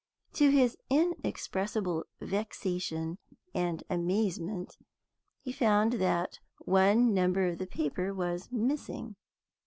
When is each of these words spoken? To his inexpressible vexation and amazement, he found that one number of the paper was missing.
To 0.33 0.49
his 0.49 0.77
inexpressible 0.89 2.05
vexation 2.19 3.19
and 3.53 3.83
amazement, 3.87 4.75
he 5.43 5.51
found 5.51 5.93
that 5.93 6.39
one 6.57 7.13
number 7.13 7.45
of 7.45 7.59
the 7.59 7.67
paper 7.67 8.11
was 8.11 8.51
missing. 8.51 9.15